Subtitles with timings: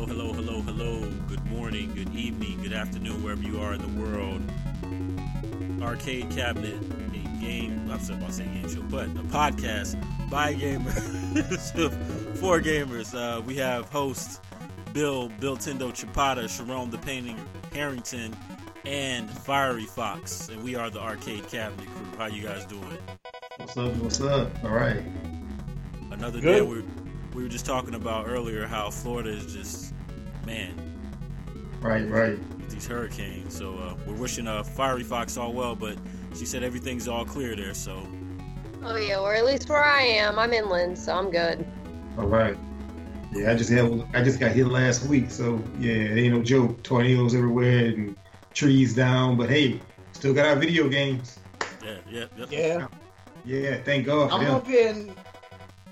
[0.00, 1.10] Hello, hello, hello, hello.
[1.28, 4.40] Good morning, good evening, good afternoon, wherever you are in the world.
[5.82, 6.80] Arcade Cabinet,
[7.12, 10.96] a game, I'm sorry about saying game show, but a podcast by gamers,
[12.38, 13.14] for gamers.
[13.14, 14.40] Uh, we have hosts
[14.94, 17.36] Bill, Bill Tindo Chapata, Sharon the Painting
[17.74, 18.34] Harrington,
[18.86, 20.48] and Fiery Fox.
[20.48, 22.16] And we are the Arcade Cabinet crew.
[22.16, 22.96] How you guys doing?
[23.58, 23.94] What's up?
[23.96, 24.64] What's up?
[24.64, 25.02] All right.
[26.10, 26.54] Another Good.
[26.54, 26.84] day we
[27.40, 29.94] we were just talking about earlier how Florida is just
[30.44, 30.74] man
[31.80, 32.38] Right, right.
[32.38, 33.56] with these hurricanes.
[33.56, 35.96] So uh, we're wishing uh, Fiery Fox all well, but
[36.36, 37.72] she said everything's all clear there.
[37.72, 38.06] So
[38.84, 41.66] Oh yeah, or at least where I am, I'm inland, so I'm good.
[42.18, 42.58] All right.
[43.32, 46.42] Yeah, I just had I just got hit last week, so yeah, it ain't no
[46.42, 46.82] joke.
[46.82, 48.18] Tornadoes everywhere and
[48.52, 49.80] trees down, but hey,
[50.12, 51.38] still got our video games.
[51.82, 52.46] yeah, yeah, yeah.
[52.50, 52.86] Yeah,
[53.46, 54.54] Yeah, thank God for I'm them.
[54.56, 55.14] up in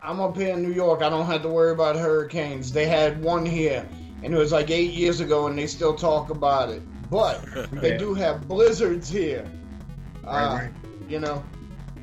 [0.02, 1.02] I'm up here in New York.
[1.02, 2.72] I don't have to worry about hurricanes.
[2.72, 3.86] They had one here,
[4.22, 6.82] and it was like eight years ago, and they still talk about it.
[7.10, 9.46] But they do have blizzards here.
[10.24, 10.70] Uh, Right, right.
[11.08, 11.42] You know,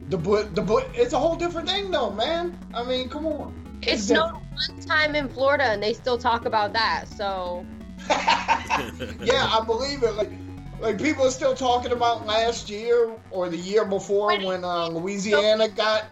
[0.09, 2.57] the bli- the bli- it's a whole different thing, though, man.
[2.73, 3.53] I mean, come on.
[3.83, 7.05] It It's snowed one time in Florida, and they still talk about that.
[7.07, 7.65] So
[8.09, 10.13] yeah, I believe it.
[10.15, 10.31] Like,
[10.79, 14.87] like people are still talking about last year or the year before When- when uh,
[14.87, 16.05] Louisiana got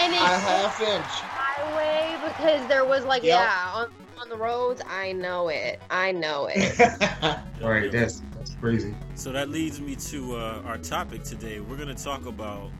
[0.00, 1.04] and a half inch.
[1.06, 3.38] highway because there was like Yep.
[3.38, 3.88] yeah on,
[4.20, 4.82] on the roads.
[4.88, 5.80] I know it.
[5.90, 6.78] I know it.
[7.60, 8.92] Right, that's that's crazy.
[9.14, 11.60] So that leads me to uh, our topic today.
[11.60, 12.70] We're going to talk about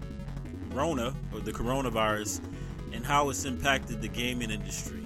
[0.72, 2.40] Rona or the coronavirus
[2.92, 5.04] and how it's impacted the gaming industry.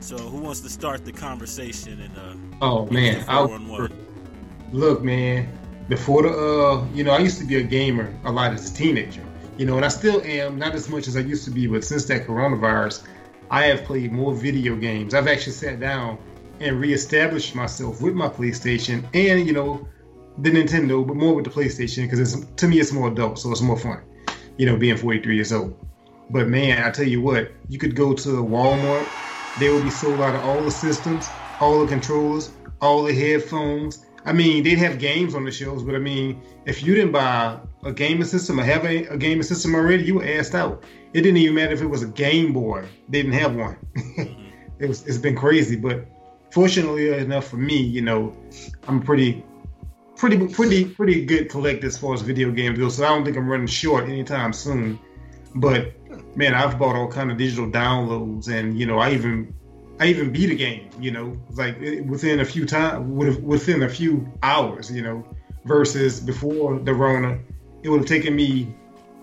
[0.00, 3.92] So who wants to start the conversation and uh, Oh man, I, four one?
[4.72, 5.48] look, man.
[5.88, 8.74] Before the, uh, you know, I used to be a gamer a lot as a
[8.74, 9.22] teenager,
[9.58, 11.84] you know, and I still am, not as much as I used to be, but
[11.84, 13.06] since that coronavirus,
[13.50, 15.14] I have played more video games.
[15.14, 16.18] I've actually sat down
[16.60, 19.86] and reestablished myself with my PlayStation and, you know,
[20.38, 23.50] the Nintendo, but more with the PlayStation because it's to me it's more adult, so
[23.50, 24.00] it's more fun,
[24.56, 25.78] you know, being 43 years old.
[26.30, 29.12] But man, I tell you what, you could go to Walmart,
[29.56, 34.06] they will be sold out of all the systems, all the controllers, all the headphones.
[34.24, 37.58] I mean, they'd have games on the shelves, but I mean, if you didn't buy
[37.84, 40.84] a gaming system or have a, a gaming system already, you were asked out.
[41.12, 43.76] It didn't even matter if it was a Game Boy; they didn't have one.
[44.78, 46.06] it was, it's been crazy, but
[46.50, 48.36] fortunately enough for me, you know,
[48.86, 49.44] I'm pretty,
[50.16, 52.88] pretty, pretty, pretty good collector as far as video games go.
[52.88, 54.98] So I don't think I'm running short anytime soon.
[55.54, 55.92] But
[56.36, 59.54] man, I've bought all kind of digital downloads, and you know, I even
[59.98, 60.88] I even beat a game.
[61.00, 64.90] You know, like eh, within a few time, within a few hours.
[64.90, 65.26] You know,
[65.64, 67.38] versus before the Rona,
[67.82, 68.74] it would have taken me,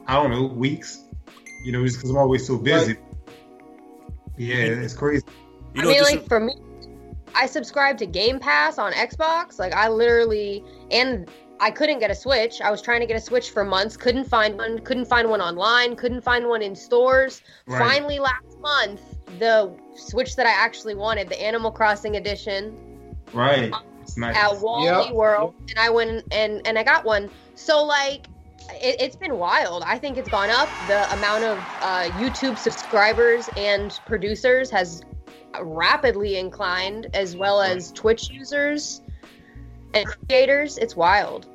[0.08, 1.06] I don't know, weeks.
[1.64, 2.96] You know, just because I'm always so busy.
[4.38, 5.24] Yeah, it's crazy.
[5.74, 6.56] You I know, mean, just like for me,
[7.36, 9.59] I subscribe to Game Pass on Xbox.
[9.59, 12.62] Like I literally and I couldn't get a Switch.
[12.62, 15.42] I was trying to get a Switch for months, couldn't find one, couldn't find one
[15.42, 17.42] online, couldn't find one in stores.
[17.68, 17.80] Right.
[17.80, 19.02] Finally last month,
[19.38, 22.78] the Switch that I actually wanted, the Animal Crossing edition,
[23.34, 23.74] Right.
[24.02, 24.36] It's nice.
[24.36, 25.14] at Wally Yep.
[25.14, 27.30] World, and I went and and I got one.
[27.56, 28.28] So like,
[28.74, 29.84] it, it's been wild.
[29.85, 30.69] I think it's gone up.
[30.88, 35.03] The amount of uh, YouTube subscribers and producers has
[35.62, 39.01] rapidly inclined, as well as Twitch users
[39.94, 40.77] and creators.
[40.77, 41.48] It's wild.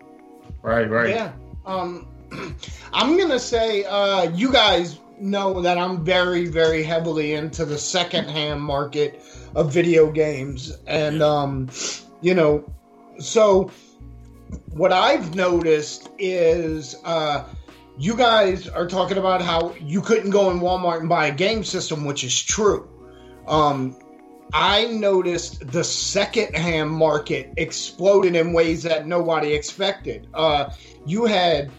[0.62, 0.88] Right.
[0.88, 1.10] Right.
[1.10, 1.32] Yeah.
[1.66, 2.08] Um,
[2.92, 8.60] I'm gonna say uh, you guys know that I'm very, very heavily into the secondhand
[8.60, 9.22] market
[9.54, 11.68] of video games, and um,
[12.20, 12.64] you know,
[13.18, 13.70] so
[14.74, 17.44] what I've noticed is uh,
[17.96, 21.62] you guys are talking about how you couldn't go in Walmart and buy a game
[21.62, 22.88] system, which is true.
[23.46, 23.96] Um,
[24.52, 30.28] I noticed the secondhand market exploded in ways that nobody expected.
[30.34, 30.70] Uh,
[31.06, 31.70] you had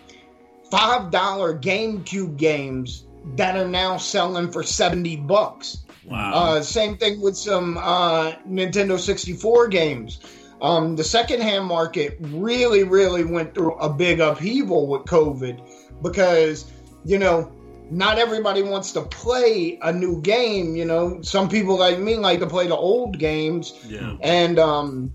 [0.72, 3.06] five dollar GameCube games
[3.36, 5.86] that are now selling for seventy bucks.
[6.06, 6.34] Wow.
[6.34, 10.20] Uh, same thing with some uh, Nintendo 64 games.
[10.62, 15.62] Um, the secondhand market really, really went through a big upheaval with COVID
[16.02, 16.72] because,
[17.04, 17.52] you know,
[17.92, 20.76] not everybody wants to play a new game.
[20.76, 23.74] You know, some people like me like to play the old games.
[23.88, 24.16] yeah.
[24.22, 25.14] And, um,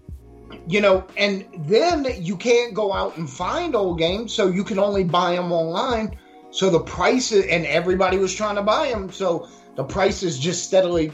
[0.67, 4.79] you know, and then you can't go out and find old games, so you can
[4.79, 6.19] only buy them online.
[6.51, 11.13] So the prices, and everybody was trying to buy them, so the prices just steadily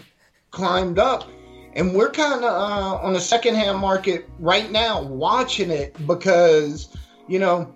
[0.51, 1.29] climbed up.
[1.77, 6.89] And we're kind of uh, on the secondhand market right now, watching it because,
[7.29, 7.75] you know,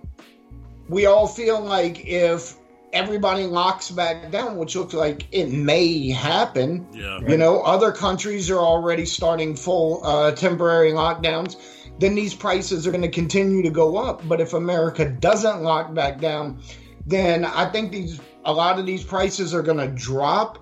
[0.88, 2.56] we all feel like if
[2.94, 7.18] everybody locks back down, which looks like it may happen, Yeah.
[7.28, 11.56] you know, other countries are already starting full uh, temporary lockdowns.
[11.98, 14.26] Then these prices are going to continue to go up.
[14.26, 16.62] But if America doesn't lock back down,
[17.06, 20.58] then I think these a lot of these prices are going to drop,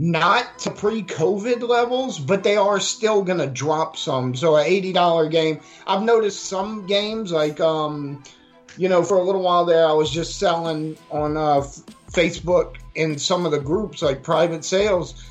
[0.00, 4.34] not to pre-COVID levels, but they are still going to drop some.
[4.34, 5.60] So an eighty dollar game.
[5.86, 8.24] I've noticed some games like um,
[8.78, 11.60] you know, for a little while there, I was just selling on uh,
[12.10, 15.22] Facebook in some of the groups like private sales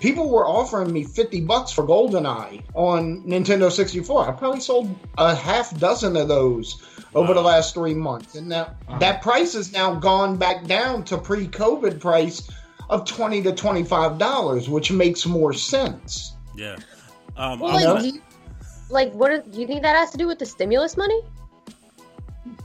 [0.00, 4.28] people were offering me 50 bucks for GoldenEye on Nintendo 64.
[4.28, 6.82] I probably sold a half dozen of those
[7.14, 8.34] over the last three months.
[8.34, 12.48] And now that price has now gone back down to pre COVID price
[12.90, 16.34] of 20 to $25, which makes more sense.
[16.56, 16.76] Yeah.
[17.36, 18.22] Um, Well, like, gonna- do you,
[18.90, 21.20] like, what is- do you think that has to do with the stimulus money?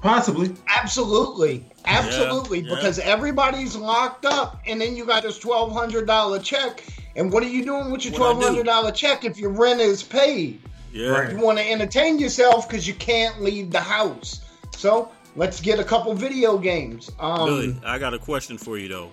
[0.02, 0.54] Possibly.
[0.68, 1.66] Absolutely.
[1.86, 2.60] Absolutely.
[2.62, 2.76] yeah.
[2.76, 6.84] Because everybody's locked up, and then you got this $1,200 check.
[7.16, 8.64] And what are you doing with your What I do?
[8.64, 10.60] $1,200 check if your rent is paid?
[10.92, 11.10] yeah.
[11.10, 11.32] Right.
[11.32, 14.42] You want to entertain yourself because you can't leave the house.
[14.76, 17.10] So let's get a couple video games.
[17.20, 19.12] Um, Billy, I got a question for you though,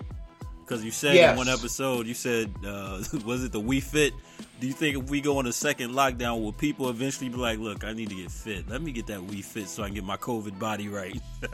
[0.71, 1.31] because you said Yes.
[1.31, 4.13] in one episode, you said, uh, was it the Wii Fit?
[4.61, 7.59] Do you think if we go on a second lockdown, will people eventually be like,
[7.59, 8.69] "Look, I need to get fit.
[8.69, 11.19] Let me get that Wii Fit so I can get my COVID body right."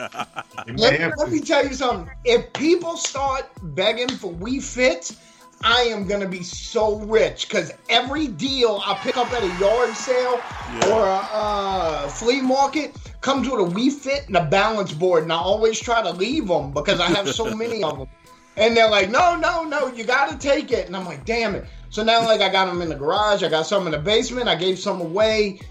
[0.76, 2.14] Let, have let me tell you something.
[2.26, 5.16] If people start begging for Wii Fit,
[5.64, 9.60] I am going to be so rich because every deal I pick up at a
[9.60, 10.40] yard sale
[10.74, 10.94] Yeah.
[10.94, 15.32] or a uh, flea market comes with a Wii Fit and a balance board, and
[15.32, 18.08] I always try to leave them because I have so many of them.
[18.58, 20.88] And they're like, no, no, no, you got to take it.
[20.88, 21.66] And I'm like, damn it.
[21.90, 23.44] So now, like, I got them in the garage.
[23.44, 24.48] I got some in the basement.
[24.50, 25.62] I gave some away.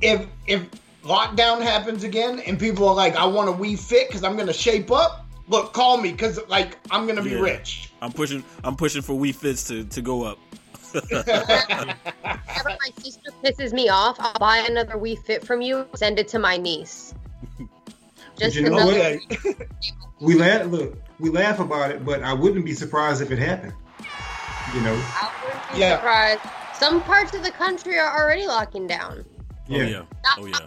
[0.00, 0.66] If if
[1.04, 4.46] lockdown happens again and people are like, I want a Wii Fit because I'm going
[4.48, 7.40] to shape up, look, call me because, like, I'm going to be Yeah.
[7.40, 7.90] rich.
[8.02, 8.42] I'm pushing.
[8.64, 10.38] I'm pushing for Wii Fits to to go up.
[11.10, 11.98] Whenever
[12.66, 16.38] my sister pisses me off, I'll buy another Wii Fit from you, send it to
[16.38, 17.14] my niece.
[18.38, 19.20] Just you know another.
[19.42, 19.68] what?
[20.20, 20.72] We land.
[20.72, 23.72] Look, we laugh about it, but I wouldn't be surprised if it happened.
[24.74, 24.94] You know.
[24.94, 25.96] I wouldn't be Yeah.
[25.96, 26.40] surprised.
[26.74, 29.24] Some parts of the country are already locking down.
[29.70, 30.02] Oh yeah.
[30.24, 30.58] Not Oh yeah.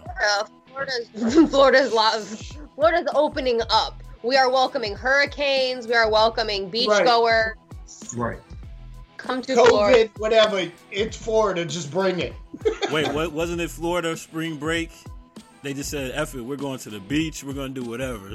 [0.67, 1.05] Florida.
[1.11, 4.01] Florida's Florida's lo- Florida's opening up.
[4.23, 5.87] We are welcoming hurricanes.
[5.87, 7.53] We are welcoming beachgoers.
[8.17, 8.39] Right.
[9.17, 10.07] Come to Florida.
[10.07, 10.69] COVID, whatever.
[10.91, 11.65] It's Florida.
[11.65, 12.33] Just bring it.
[12.91, 13.31] Wait, what?
[13.33, 14.91] Wasn't it Florida spring break?
[15.61, 17.43] They just said, "F it, we're going to the beach.
[17.43, 18.29] We're going to do whatever."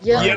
[0.00, 0.36] Yeah, Yeah.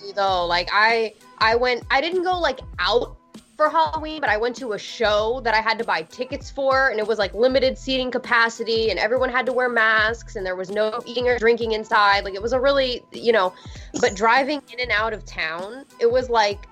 [0.00, 0.46] Literally, though.
[0.46, 1.84] Like I, I went.
[1.90, 3.16] I didn't go like out
[3.56, 6.88] for Halloween, but I went to a show that I had to buy tickets for,
[6.88, 10.56] and it was like limited seating capacity, and everyone had to wear masks, and there
[10.56, 12.24] was no eating or drinking inside.
[12.24, 13.52] Like it was a really, you know,
[14.00, 16.66] but driving in and out of town, it was like,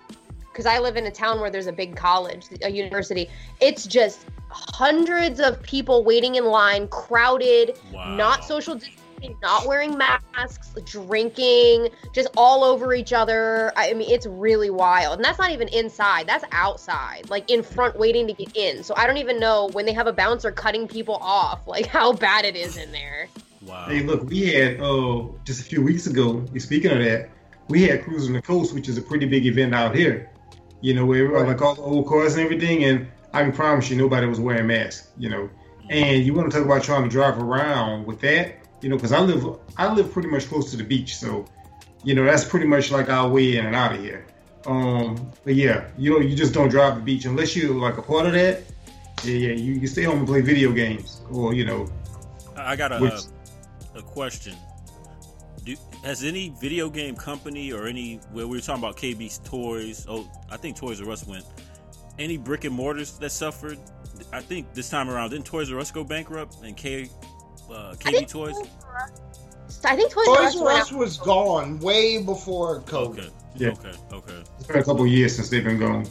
[0.51, 3.29] because I live in a town where there's a big college, a university.
[3.61, 8.17] It's just hundreds of people waiting in line, crowded, Wow.
[8.17, 8.98] not social distancing,
[9.43, 13.73] not wearing masks, drinking, just all over each other.
[13.77, 15.17] I mean, it's really wild.
[15.17, 18.83] And that's not even inside, that's outside, like in front waiting to get in.
[18.83, 22.13] So I don't even know when they have a bouncer cutting people off, like how
[22.13, 23.29] bad it is in there.
[23.63, 23.87] Wow.
[23.89, 26.45] Hey, look, we had uh just a few weeks ago.
[26.59, 27.31] Speaking of that,
[27.69, 30.31] we had cruising the coast, which is a pretty big event out here.
[30.81, 33.91] You know, where uh, like all the old cars and everything, and I can promise
[33.91, 35.09] you, nobody was wearing masks.
[35.19, 35.51] You know,
[35.91, 38.59] and you want to talk about trying to drive around with that?
[38.81, 41.47] You know, because I live I live pretty much close to the beach, so
[42.05, 44.27] you know that's pretty much like our way in and out of here.
[44.67, 48.03] Um, but yeah, you know, you just don't drive the beach unless you're like a
[48.03, 48.63] part of that.
[49.25, 51.89] Yeah, yeah, you, you stay home and play video games, or you know,
[52.57, 54.55] I got a Which- uh, a question.
[55.65, 60.07] Do, has any video game company or any where we were talking about KB's Toys?
[60.09, 61.45] Oh, I think Toys R Us went.
[62.19, 63.79] Any brick and mortars that suffered?
[64.33, 67.09] I think this time around didn't Toys R Us go bankrupt and K
[67.71, 68.55] uh, KB think Toys?
[69.85, 73.19] I think Toys R Toys R Us was gone way before COVID.
[73.19, 73.69] Okay, Yeah.
[73.71, 74.43] okay, okay.
[74.59, 76.07] it's been a couple of years since they've been gone.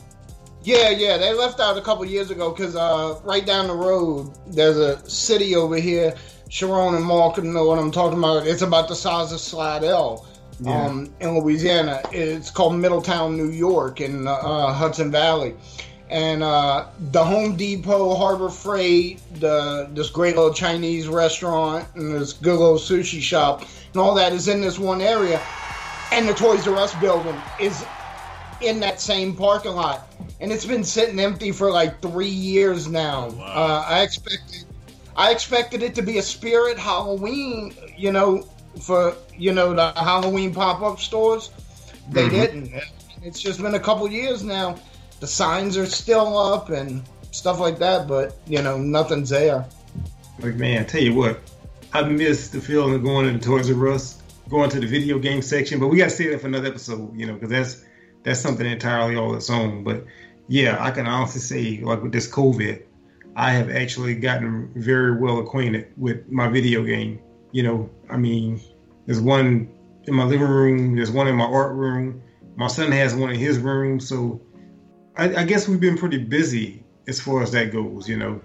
[0.63, 4.37] Yeah, yeah, they left out a couple years ago because uh, right down the road
[4.47, 6.13] there's a city over here.
[6.49, 8.47] Sharon and Mark know what I'm talking about.
[8.47, 10.25] It's about the size of Slidell
[10.61, 10.85] Yeah.
[10.85, 12.01] um, in Louisiana.
[12.11, 15.55] It's called Middletown, New York, in uh, Hudson Valley.
[16.09, 22.33] And uh, the Home Depot, Harbor Freight, the this great little Chinese restaurant, and this
[22.33, 25.41] good little sushi shop, and all that is in this one area.
[26.13, 27.85] And the Toys R Us building is
[28.61, 30.07] in that same parking lot,
[30.39, 33.27] and it's been sitting empty for like three years now.
[33.39, 34.63] Uh, I expected,
[35.17, 38.43] I expected it to be a spirit Halloween, you know,
[38.81, 41.49] for you know the Halloween pop up stores.
[42.09, 42.31] They Mhm.
[42.31, 42.71] didn't.
[43.23, 44.77] It's just been a couple years now.
[45.19, 49.65] The signs are still up and stuff like that, but you know nothing's there.
[50.39, 51.39] Like man, I tell you what,
[51.93, 55.41] I miss the feeling of going into Toys R Us, going to the video game
[55.41, 55.79] section.
[55.79, 57.85] But we got to save that for another episode, you know, because that's
[58.23, 59.83] that's something entirely all its own.
[59.83, 60.05] But
[60.47, 62.83] yeah, I can honestly say, like with this COVID,
[63.35, 67.19] I have actually gotten very well acquainted with my video game.
[67.51, 68.61] You know, I mean,
[69.05, 69.69] there's one
[70.03, 72.21] in my living room, there's one in my art room.
[72.55, 74.41] My son has one in his room, so
[75.17, 78.07] I, I guess we've been pretty busy as far as that goes.
[78.07, 78.41] You know.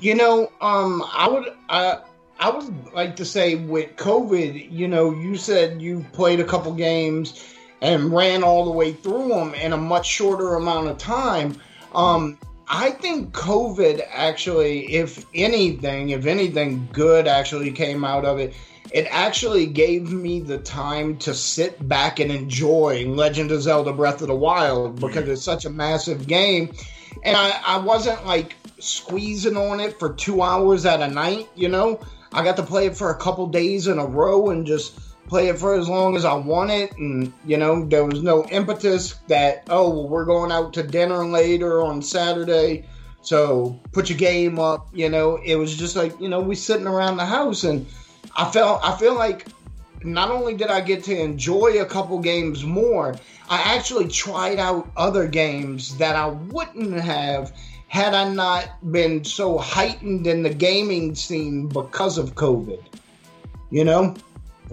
[0.00, 2.00] You know, um, I would, uh,
[2.40, 6.72] I would like to say with COVID, you know, you said you played a couple
[6.74, 11.60] games and ran all the way through them in a much shorter amount of time.
[11.94, 12.38] Um,
[12.68, 18.54] I think COVID actually, if anything, if anything good actually came out of it,
[18.92, 24.20] it actually gave me the time to sit back and enjoy Legend of Zelda Breath
[24.20, 26.72] of the Wild because it's such a massive game.
[27.22, 31.68] And I, I wasn't like squeezing on it for two hours at a night, you
[31.68, 32.00] know?
[32.32, 34.98] I got to play it for a couple days in a row and just
[35.28, 36.92] play it for as long as I wanted.
[36.98, 41.24] And, you know, there was no impetus that, oh, well, we're going out to dinner
[41.26, 42.84] later on Saturday.
[43.22, 45.36] So put your game up, you know?
[45.44, 47.86] It was just like, you know, we sitting around the house and
[48.36, 49.46] I felt, I feel like
[50.04, 53.14] not only did I get to enjoy a couple games more,
[53.48, 57.52] I actually tried out other games that I wouldn't have
[57.88, 62.82] had I not been so heightened in the gaming scene because of COVID.
[63.70, 64.14] You know,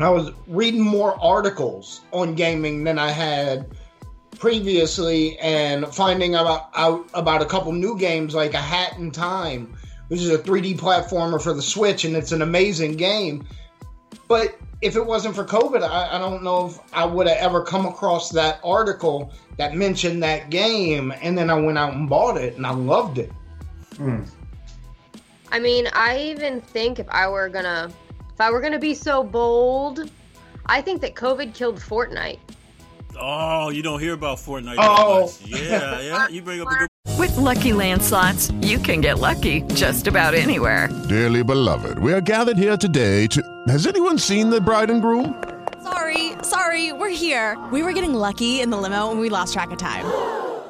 [0.03, 3.67] I was reading more articles on gaming than I had
[4.37, 9.75] previously and finding about, out about a couple new games like A Hat in Time,
[10.07, 13.45] which is a 3D platformer for the Switch, and it's an amazing game.
[14.27, 17.63] But if it wasn't for COVID, I, I don't know if I would have ever
[17.63, 21.13] come across that article that mentioned that game.
[21.21, 23.31] And then I went out and bought it, and I loved it.
[23.97, 24.23] Hmm.
[25.51, 27.91] I mean, I even think if I were gonna,
[28.39, 30.09] if I were gonna be so bold,
[30.65, 32.39] I think that COVID killed Fortnite.
[33.19, 35.27] Oh, you don't hear about Fortnite Oh.
[35.27, 35.61] that much.
[35.61, 36.27] Yeah, yeah.
[36.29, 36.87] You bring up a good
[37.19, 40.87] With Lucky Land slots, you can get lucky just about anywhere.
[41.09, 43.43] Dearly beloved, we are gathered here today to.
[43.67, 45.43] Has anyone seen the bride and groom?
[45.83, 47.57] Sorry, sorry, we're here.
[47.73, 50.05] We were getting lucky in the limo and we lost track of time.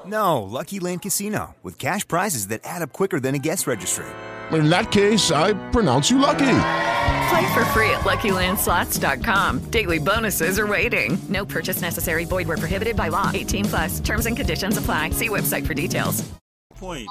[0.07, 4.07] No, Lucky Land Casino, with cash prizes that add up quicker than a guest registry.
[4.51, 6.88] In that case, I pronounce you lucky.
[7.29, 9.59] Play for free at LuckyLandSlots.com.
[9.69, 11.17] Daily bonuses are waiting.
[11.29, 12.25] No purchase necessary.
[12.25, 13.29] Void where prohibited by law.
[13.33, 14.00] 18 plus.
[14.00, 15.12] Terms and conditions apply.
[15.12, 16.27] See website for details.
[16.75, 17.07] point.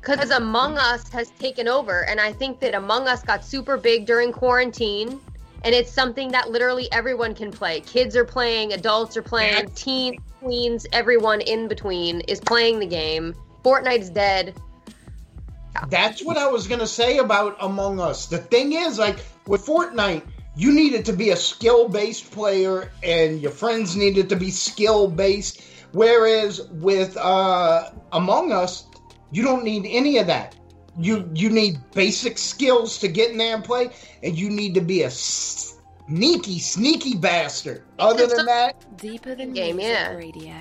[0.00, 4.04] Because Among Us has taken over, and I think that Among Us got super big
[4.06, 5.20] during quarantine,
[5.64, 7.80] and it's something that literally everyone can play.
[7.80, 13.34] Kids are playing, adults are playing, teens, tweens, everyone in between is playing the game.
[13.64, 14.54] Fortnite's dead.
[15.88, 18.26] That's what I was gonna say about Among Us.
[18.26, 20.22] The thing is, like with Fortnite,
[20.54, 25.08] you needed to be a skill based player, and your friends needed to be skill
[25.08, 25.62] based.
[25.92, 28.86] Whereas with uh, Among Us,
[29.30, 30.54] you don't need any of that.
[30.98, 33.90] You you need basic skills to get in there and play,
[34.22, 37.84] and you need to be a sneaky, sneaky bastard.
[37.98, 40.12] Other than that, Deeper than Game, music yeah.
[40.12, 40.54] radio.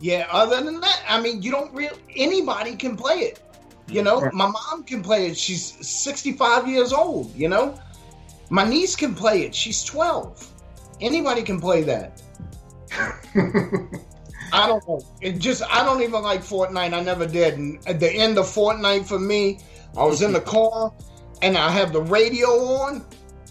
[0.00, 3.40] yeah, other than that, I mean, you don't really anybody can play it.
[3.88, 5.36] You know, my mom can play it.
[5.36, 7.78] She's 65 years old, you know?
[8.50, 9.54] My niece can play it.
[9.54, 10.50] She's 12.
[11.00, 12.22] Anybody can play that.
[14.52, 15.00] I don't know.
[15.20, 16.94] It just I don't even like Fortnite.
[16.94, 17.58] I never did.
[17.58, 19.58] And at the end of Fortnite for me,
[19.96, 20.92] I was in the car
[21.42, 23.04] and I have the radio on.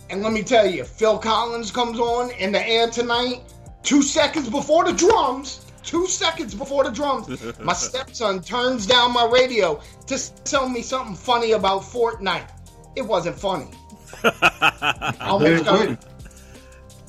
[0.10, 3.42] And let me tell you, Phil Collins comes on in the air tonight.
[3.82, 7.28] Two seconds before the drums, two seconds before the drums,
[7.60, 12.50] my stepson turns down my radio to tell me something funny about Fortnite.
[12.96, 13.68] It wasn't funny.
[14.24, 16.06] I almost got,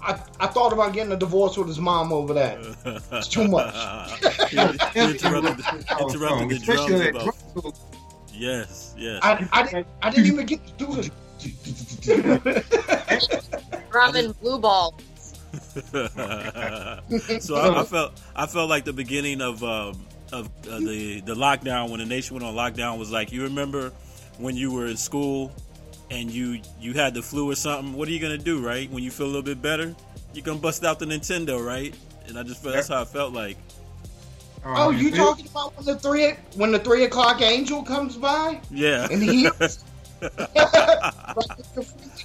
[0.03, 2.59] I, I thought about getting a divorce with his mom over that.
[3.13, 3.75] It's too much.
[4.51, 4.59] He
[5.01, 6.91] interrupted, the- interrupted the drums
[7.55, 7.79] about.
[8.33, 9.21] Yes, yes.
[9.23, 11.11] I, I, didn't, I didn't even get to do this.
[13.91, 14.95] Drum and blue ball.
[17.41, 21.35] so I, I felt I felt like the beginning of um, of uh, the the
[21.35, 23.93] lockdown when the nation went on lockdown was like you remember
[24.39, 25.53] when you were in school
[26.11, 27.95] and you you had the flu or something.
[27.95, 28.91] What are you gonna do, right?
[28.91, 29.95] When you feel a little bit better,
[30.33, 31.95] you're gonna bust out the Nintendo, right?
[32.27, 33.57] And I just felt that's how I felt like.
[34.67, 38.61] Oh, you talking about when the three when the three o'clock angel comes by?
[38.71, 39.07] Yeah.
[39.11, 39.49] And he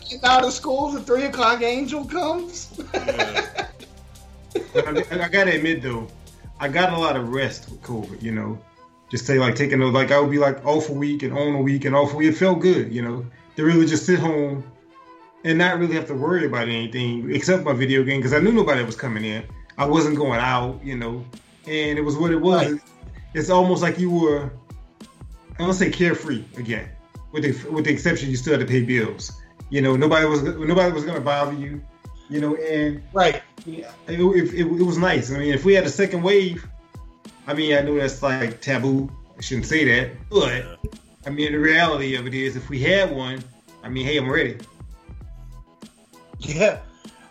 [0.10, 2.79] get out of school, the three o'clock angel comes.
[2.93, 3.69] I,
[4.75, 6.08] I gotta admit though,
[6.60, 8.22] I got a lot of rest with COVID.
[8.22, 8.60] You know,
[9.10, 11.55] just say like taking those like I would be like off a week and on
[11.55, 12.29] a week and off a week.
[12.29, 12.93] It felt good.
[12.93, 14.63] You know, to really just sit home
[15.43, 18.51] and not really have to worry about anything except my video game because I knew
[18.51, 19.43] nobody was coming in.
[19.77, 20.79] I wasn't going out.
[20.84, 21.25] You know,
[21.67, 22.79] and it was what it was.
[23.34, 24.51] It's almost like you were.
[25.58, 26.89] I don't say carefree again,
[27.31, 29.41] with the with the exception you still had to pay bills.
[29.69, 31.81] You know, nobody was nobody was going to bother you.
[32.29, 35.31] You know, and right, it, it, it, it was nice.
[35.31, 36.67] I mean, if we had a second wave,
[37.48, 39.12] I mean, I know that's like taboo.
[39.38, 40.79] I shouldn't say that, but
[41.25, 43.43] I mean, the reality of it is, if we had one,
[43.83, 44.57] I mean, hey, I'm ready.
[46.39, 46.79] Yeah,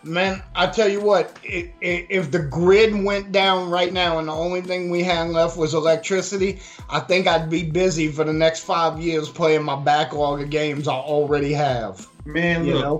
[0.03, 0.41] man.
[0.55, 4.33] I tell you what, i i if the grid went down right now and the
[4.33, 8.61] only thing we had left was electricity, I think I'd be busy for the next
[8.61, 12.07] five years playing my backlog of games I already have.
[12.25, 12.99] Man, You look, know?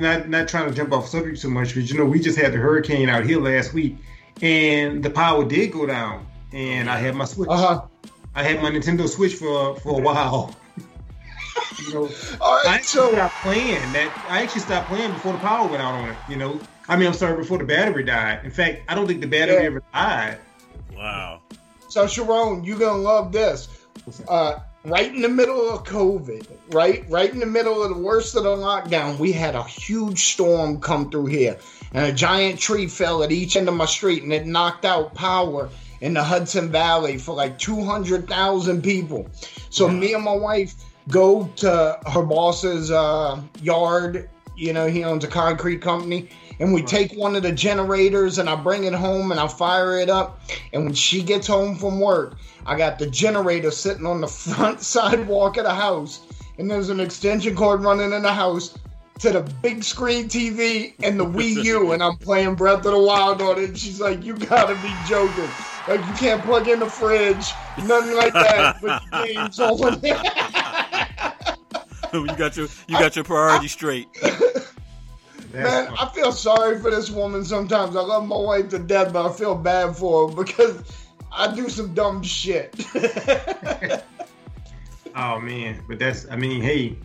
[0.00, 2.52] not not trying to jump off subject too much, but you know, we just had
[2.52, 3.96] the hurricane out here last week,
[4.42, 7.48] and the power did go down, and I had my Switch.
[7.48, 7.82] Uh-huh.
[8.34, 10.54] I had my Nintendo Switch for for a while.
[11.78, 14.12] You know, All right, I actually stopped playing that.
[14.28, 16.18] I actually stopped playing before the power went out on it.
[16.28, 18.44] You know, I mean, I'm sorry, before the battery died.
[18.44, 19.66] In fact, I don't think the battery Yeah.
[19.68, 20.38] ever died.
[20.96, 21.40] Wow.
[21.88, 23.68] So Sharon, you're gonna love this.
[24.28, 28.34] Uh, right in the middle of COVID, right, right in the middle of the worst
[28.34, 31.56] of the lockdown, we had a huge storm come through here,
[31.92, 35.14] and a giant tree fell at each end of my street, and it knocked out
[35.14, 39.28] power in the Hudson Valley for like two hundred thousand people.
[39.70, 40.74] So me and my wife
[41.08, 44.28] go to her boss's uh, yard.
[44.56, 46.28] You know, he owns a concrete company.
[46.60, 49.98] And we take one of the generators and I bring it home and I fire
[49.98, 50.40] it up.
[50.72, 54.80] And when she gets home from work, I got the generator sitting on the front
[54.80, 56.20] sidewalk of the house.
[56.58, 58.78] And there's an extension cord running in the house
[59.18, 61.92] to the big screen TV and the Wii U.
[61.92, 63.70] And I'm playing Breath of the Wild on it.
[63.70, 65.50] And she's like, You gotta be joking.
[65.86, 68.80] Like, you can't plug in the fridge, nothing like that.
[68.80, 70.22] But games on there.
[72.26, 74.08] you got your you got your priorities straight.
[75.52, 77.94] Man, I feel sorry for this woman sometimes.
[77.94, 80.82] I love my wife to death, but I feel bad for her because
[81.30, 82.74] I do some dumb shit.
[85.16, 86.96] Oh man, but that's I mean, hey,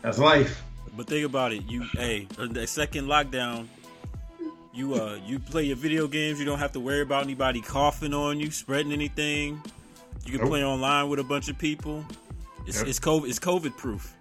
[0.00, 0.62] that's life.
[0.96, 1.64] But think about it.
[1.64, 3.66] You, hey, the second lockdown,
[4.72, 6.38] you uh, you play your video games.
[6.38, 9.60] You don't have to worry about anybody coughing on you, spreading anything.
[10.24, 10.50] You can Nope.
[10.50, 12.04] play online with a bunch of people.
[12.66, 12.88] It's Yep.
[12.88, 14.14] it's COVID it's COVID proof.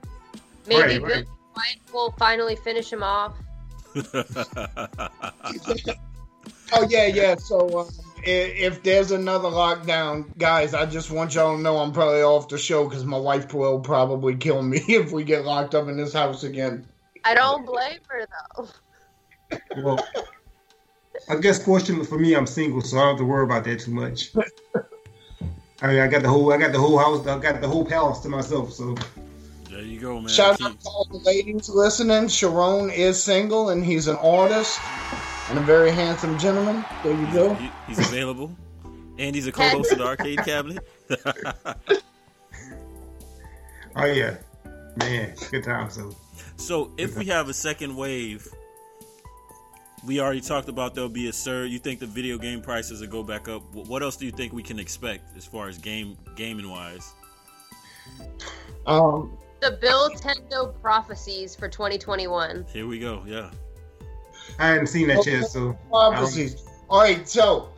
[0.68, 1.26] Maybe Right, Bill
[1.56, 1.78] right.
[1.94, 3.36] Will finally finish him off.
[6.74, 7.36] oh yeah, yeah.
[7.36, 7.88] So um,
[8.24, 12.48] if, if there's another lockdown, guys, I just want y'all to know I'm probably off
[12.48, 15.98] the show because my wife will probably kill me if we get locked up in
[15.98, 16.88] this house again.
[17.24, 18.26] I don't blame her
[18.56, 18.68] though.
[19.78, 20.04] Well,
[21.30, 23.80] I guess fortunately for me, I'm single, so I don't have to worry about that
[23.82, 24.32] too much.
[25.84, 27.86] I mean, I got the whole, I got the whole house, I got the whole
[27.86, 28.72] palace to myself.
[28.72, 28.96] So
[29.70, 30.30] There you go, man.
[30.30, 32.30] Shout out to all the ladies listening.
[32.30, 34.80] Sharon is single and he's an artist
[35.50, 36.86] and a very handsome gentleman.
[37.04, 37.54] There you go.
[37.56, 38.56] he- he's available,
[39.18, 40.88] and he's a co-host of the Arcade Cabinet.
[43.98, 44.38] oh yeah,
[44.96, 45.90] man, good time.
[45.90, 46.16] So
[46.56, 48.48] So if we have a second wave,
[50.06, 51.72] we already talked about there'll be a surge.
[51.72, 53.64] You think the video game prices will go back up?
[53.74, 57.14] What else do you think we can expect as far as game gaming wise?
[58.86, 62.66] Um, The Bill Tendo prophecies for 2021.
[62.72, 63.24] Here we go.
[63.26, 63.50] Yeah.
[64.60, 65.46] I hadn't seen that yet.
[65.46, 66.66] So Prophecies.
[66.90, 67.70] All right, so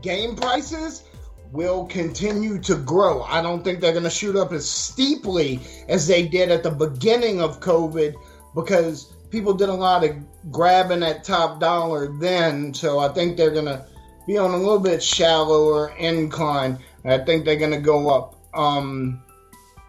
[0.00, 1.04] game prices
[1.52, 3.22] will continue to grow.
[3.22, 6.70] I don't think they're going to shoot up as steeply as they did at the
[6.70, 8.14] beginning of COVID
[8.54, 10.16] because people did a lot of
[10.50, 12.74] grabbing at top dollar then.
[12.74, 13.84] So I think they're going to
[14.26, 16.78] be on a little bit shallower incline.
[17.04, 18.34] I think they're going to go up.
[18.54, 19.22] Um,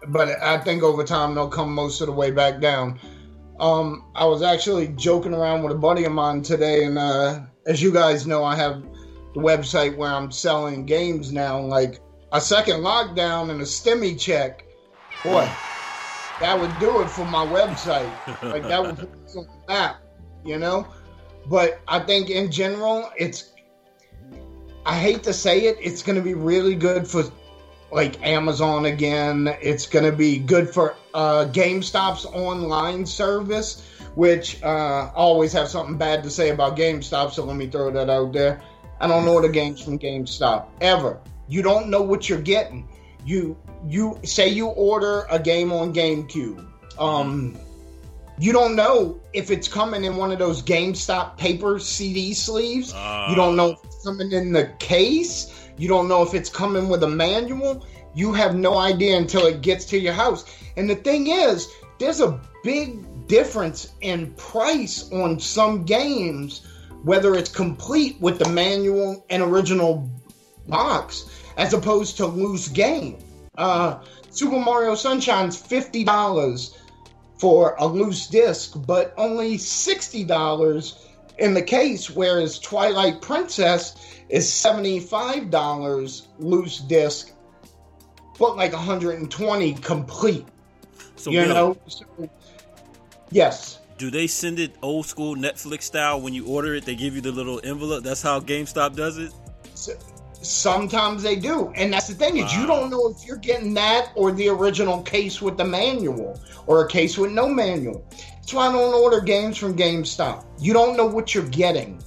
[0.08, 3.00] but I think over time they'll come most of the way back down.
[3.58, 7.80] Um, I was actually joking around with a buddy of mine today, and uh, as
[7.82, 8.82] you guys know, I have
[9.34, 11.60] the website where I'm selling games now.
[11.60, 12.00] Like
[12.32, 14.66] a second lockdown and a STEMI check,
[15.24, 15.48] boy,
[16.40, 18.12] that would do it for my website.
[18.42, 20.02] Like that would put on the map,
[20.46, 20.86] you know.
[21.46, 23.52] But I think in general, it's.
[24.84, 27.24] I hate to say it, it's going to be really good for
[27.90, 29.48] like Amazon again.
[29.60, 33.82] It's going to be good for uh, GameStop's online service,
[34.14, 37.90] which uh, I always have something bad to say about GameStop, so let me throw
[37.90, 38.62] that out there.
[39.00, 41.20] I don't order games from GameStop ever.
[41.48, 42.88] You don't know what you're getting.
[43.24, 43.56] You
[43.86, 46.66] you say you order a game on GameCube.
[46.98, 47.58] Um,
[48.38, 52.92] you don't know if it's coming in one of those GameStop paper CD sleeves.
[53.30, 55.68] you don't know if it's coming in the case.
[55.78, 57.86] You don't know if it's coming with a manual.
[58.14, 60.44] You have no idea until it gets to your house.
[60.76, 61.68] And the thing is,
[61.98, 66.66] there's a big difference in price on some games,
[67.04, 70.08] whether it's complete with the manual and original
[70.68, 71.24] box,
[71.56, 73.18] as opposed to loose game.
[73.56, 73.98] Uh,
[74.30, 76.76] Super Mario Sunshine's fifty dollars
[77.38, 81.06] for a loose disc, but only sixty dollars
[81.38, 83.94] in the case, whereas Twilight Princess
[84.28, 87.32] is seventy-five dollars loose disc,
[88.38, 90.46] but like 120 complete.
[91.16, 92.06] So you Bill, know, So-
[93.30, 93.78] yes.
[93.98, 96.84] do they send it old school Netflix style when you order it?
[96.84, 98.02] They give you the little envelope.
[98.02, 99.32] That's how GameStop does it.
[100.46, 104.10] Sometimes they do, and that's the thing is you don't know if you're getting that
[104.14, 108.04] or the original case with the manual or a case with no manual.
[108.36, 110.44] That's why I don't order games from GameStop.
[110.58, 112.00] You don't know what you're getting.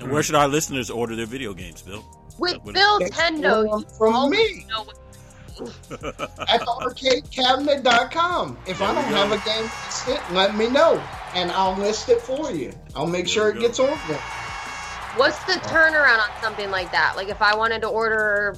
[0.00, 2.04] And where should our listeners order their video games, Bill?
[2.38, 4.66] With What- Bill It's Tendo, from- you from always me.
[4.68, 4.98] know what-
[6.50, 8.58] at arcadecabinet.com.
[8.66, 11.00] If I There we don't have a game listed, let me know,
[11.34, 12.72] and I'll list it for you.
[12.96, 13.60] I'll make sure it go.
[13.60, 14.20] gets on there.
[15.16, 17.14] What's the turnaround on something like that?
[17.16, 18.56] Like if I wanted to order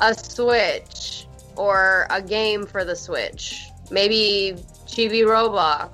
[0.00, 5.90] a Switch or a game for the Switch, maybe Chibi Robo.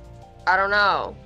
[0.46, 1.16] I don't know.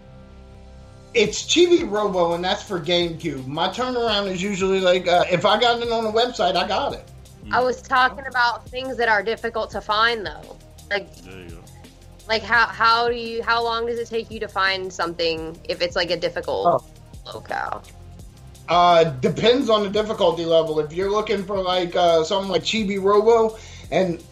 [1.15, 3.47] It's Chibi Robo, and that's for GameCube.
[3.47, 6.95] My turnaround is usually like, uh, if I got it on the website, I got
[6.95, 7.07] it.
[7.53, 10.57] I was talking about things that are difficult to find though.
[10.91, 11.59] Like There you go.
[12.29, 15.83] like how how do you how long does it take you to find something if
[15.83, 16.85] it's like a difficult
[17.27, 17.33] Oh.
[17.35, 17.83] locale?
[18.69, 20.81] Uh, depends on the difficulty level.
[20.81, 23.59] If you're looking for like uh, something like Chibi Robo,
[23.91, 24.23] and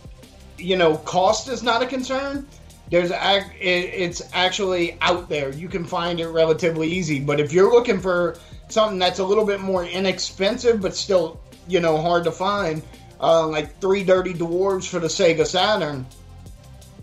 [0.56, 2.46] you know cost is not a concern,
[2.90, 5.52] there's ac- it, it's actually out there.
[5.52, 7.20] You can find it relatively easy.
[7.20, 8.36] But if you're looking for
[8.68, 12.82] something that's a little bit more inexpensive but still you know hard to find,
[13.20, 16.06] uh, like Three Dirty Dwarves for the Sega Saturn,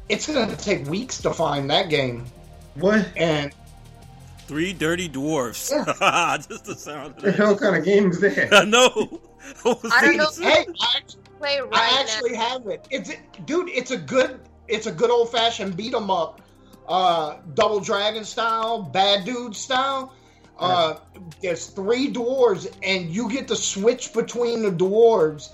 [0.09, 2.25] it's gonna take weeks to find that game.
[2.75, 3.07] What?
[3.15, 3.53] And
[4.47, 5.69] Three dirty dwarfs.
[6.49, 7.35] Just the sound of The that.
[7.35, 8.53] hell kind of game is that?
[8.53, 9.19] I know.
[9.91, 10.29] I don't know.
[10.41, 10.99] hey, I
[11.39, 12.87] Play right I actually have it.
[12.89, 13.11] It's
[13.45, 13.69] dude.
[13.69, 14.39] It's a good.
[14.67, 16.41] It's a good old fashioned beat 'em up,
[16.87, 20.13] uh, double dragon style, bad dude style.
[20.57, 20.95] Uh,
[21.41, 25.49] there's three dwarves, and you get to switch between the dwarves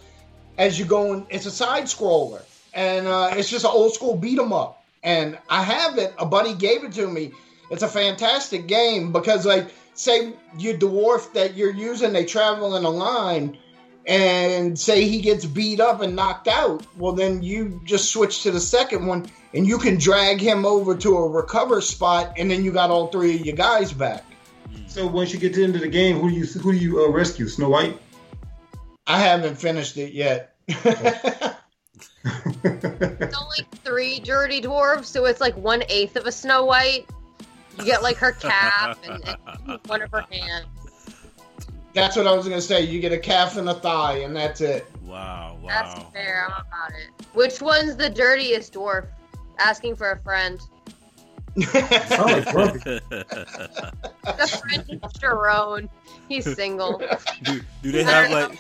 [0.58, 1.14] as you go.
[1.14, 2.42] In, it's a side scroller,
[2.74, 4.82] and uh, it's just an old school beat 'em up.
[5.04, 6.14] And I have it.
[6.18, 7.34] A buddy gave it to me.
[7.70, 12.84] It's a fantastic game because, like, say your dwarf that you're using, they travel in
[12.84, 13.58] a line
[14.06, 18.52] and say he gets beat up and knocked out, well, then you just switch to
[18.52, 22.64] the second one and you can drag him over to a recover spot, and then
[22.64, 24.26] you got all three of your guys back.
[24.88, 26.78] So once you get to the end of the game, who do you who do
[26.78, 27.48] you uh, rescue?
[27.48, 28.00] Snow White.
[29.06, 30.56] I haven't finished it yet.
[32.66, 37.10] It's only three dirty dwarves, so it's like one eighth of a Snow White.
[37.78, 39.24] You get like her calf and,
[39.68, 40.68] and one of her hands.
[41.94, 42.82] That's what I was gonna say.
[42.82, 44.88] You get a calf and a thigh, and that's it.
[45.04, 45.68] Wow, wow.
[45.68, 46.48] That's fair.
[46.48, 47.26] I'm about it.
[47.34, 49.08] Which one's the dirtiest dwarf?
[49.60, 50.60] Asking for a friend.
[51.62, 53.00] Sound like Grumpy.
[53.10, 55.90] The friend is Sharon.
[56.28, 56.98] He's single.
[57.44, 58.60] do, do they have like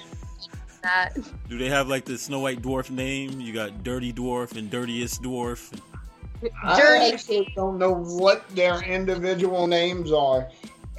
[0.83, 1.17] That.
[1.49, 3.41] do they have like the Snow White dwarf name?
[3.41, 5.75] You got Dirty Dwarf and Dirtiest Dwarf.
[6.63, 10.49] I actually don't know what their individual names are.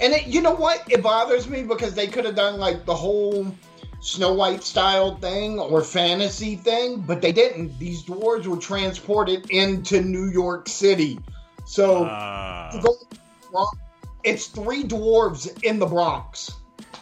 [0.01, 0.83] And it, you know what?
[0.91, 3.55] It bothers me because they could have done like the whole
[4.01, 7.79] Snow White style thing or fantasy thing, but they didn't.
[7.79, 11.19] These dwarves were transported into New York City.
[11.65, 13.19] So to go to the
[13.51, 13.79] Bronx-
[14.25, 16.53] it's three dwarves in the Bronx.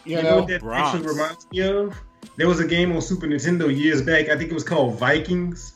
[0.05, 0.35] You, You know know?
[0.39, 0.95] what that Bronx.
[0.95, 1.95] actually reminds me of?
[2.37, 4.29] There was a game on Super Nintendo years back.
[4.29, 5.72] I think it was called Vikings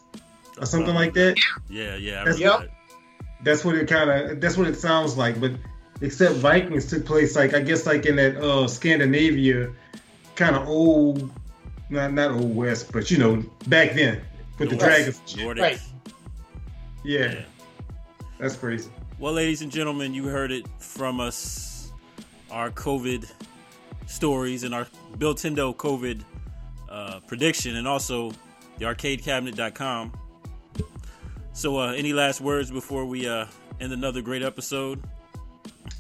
[0.59, 1.37] or something like that.
[1.69, 2.21] yeah, yeah.
[2.21, 2.73] I That's- remember Yep.
[3.43, 4.41] That's what it kind of.
[4.41, 5.39] That's what it sounds like.
[5.39, 5.51] But
[6.01, 9.71] except Vikings took place like I guess like in that uh Scandinavia,
[10.35, 11.29] kind of old,
[11.91, 14.21] not not old west, but you know back then
[14.57, 15.21] with the dragons.
[15.37, 15.79] Right.
[17.03, 17.31] Yeah.
[17.31, 17.41] Yeah.
[18.39, 18.89] that's crazy.
[19.19, 21.91] Well, ladies and gentlemen, you heard it from us.
[22.49, 23.29] Our COVID
[24.07, 26.23] stories and our Bill Tindo COVID
[26.89, 28.31] uh, prediction, and also
[28.79, 30.11] the arcadecabinet.com.
[31.57, 33.47] So, uh, any last words before we uh,
[33.79, 35.03] end another great episode?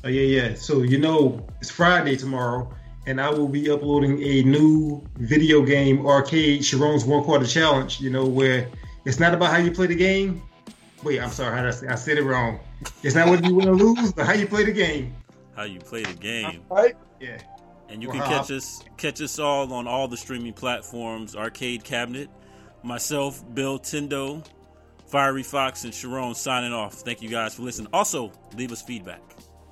[0.03, 0.53] Oh yeah, yeah.
[0.53, 2.71] So you know it's Friday tomorrow,
[3.07, 7.99] and I will be uploading a new video game arcade Sharon's one quarter challenge.
[7.99, 8.69] You know where
[9.05, 10.43] it's not about how you play the game.
[11.01, 12.59] Wait, I'm sorry, how did I, say, I said it wrong.
[13.01, 15.15] It's not whether you win or lose, but how you play the game.
[15.55, 16.61] How you play the game?
[16.69, 16.95] Right?
[17.19, 17.39] Yeah.
[17.89, 21.35] And you Well, can how- catch us catch us all on all the streaming platforms,
[21.35, 22.29] Arcade Cabinet,
[22.83, 24.45] myself, Bill Tindo,
[25.07, 26.95] Fiery Fox, and Sharon signing off.
[26.95, 27.89] Thank you guys for listening.
[27.93, 29.21] Also, leave us feedback.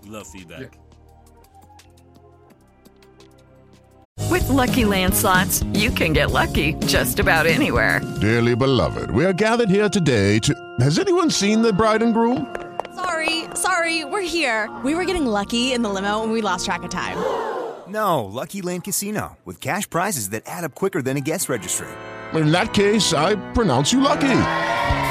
[0.03, 0.77] We love feedback.
[4.29, 8.01] With Lucky Land slots, you can get lucky just about anywhere.
[8.21, 10.53] Dearly beloved, we are gathered here today to.
[10.79, 12.55] Has anyone seen the bride and groom?
[12.95, 14.69] Sorry, sorry, we're here.
[14.83, 17.17] We were getting lucky in the limo and we lost track of time.
[17.87, 21.87] No, Lucky Land Casino, with cash prizes that add up quicker than a guest registry.
[22.33, 24.74] In that case, I pronounce you lucky.